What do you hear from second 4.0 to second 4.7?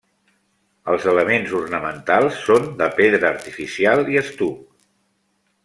i estuc.